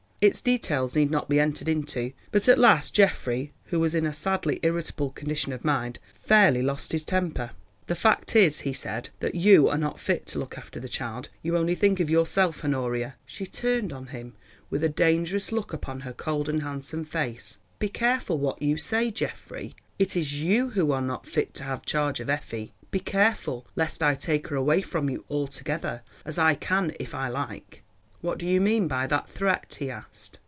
[0.23, 4.13] Its details need not be entered into, but at last Geoffrey, who was in a
[4.13, 7.49] sadly irritable condition of mind, fairly lost his temper.
[7.87, 11.29] "The fact is," he said, "that you are not fit to look after the child.
[11.41, 14.33] You only think of yourself, Honoria." She turned on him
[14.69, 17.57] with a dangerous look upon her cold and handsome face.
[17.79, 19.75] "Be careful what you say, Geoffrey.
[19.97, 22.75] It is you who are not fit to have charge of Effie.
[22.91, 27.27] Be careful lest I take her away from you altogether, as I can if I
[27.27, 27.81] like."
[28.23, 30.37] "What do you mean by that threat?" he asked.